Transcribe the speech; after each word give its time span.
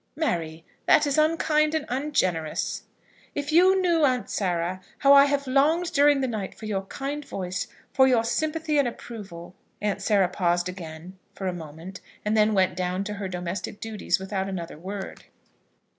"Mary, 0.15 0.65
that 0.87 1.05
is 1.05 1.19
unkind 1.19 1.75
and 1.75 1.85
ungenerous." 1.87 2.85
"If 3.35 3.51
you 3.51 3.79
knew, 3.79 4.03
Aunt 4.03 4.31
Sarah, 4.31 4.81
how 4.97 5.13
I 5.13 5.25
have 5.25 5.45
longed 5.45 5.93
during 5.93 6.21
the 6.21 6.27
night 6.27 6.55
for 6.55 6.65
your 6.65 6.85
kind 6.85 7.23
voice, 7.23 7.67
for 7.93 8.07
your 8.07 8.23
sympathy 8.23 8.79
and 8.79 8.87
approval!" 8.87 9.53
Aunt 9.79 10.01
Sarah 10.01 10.27
paused 10.29 10.67
again 10.67 11.19
for 11.35 11.45
a 11.45 11.53
moment, 11.53 12.01
and 12.25 12.35
then 12.35 12.55
went 12.55 12.75
down 12.75 13.03
to 13.03 13.13
her 13.13 13.27
domestic 13.27 13.79
duties 13.79 14.17
without 14.17 14.49
another 14.49 14.75
word. 14.79 15.25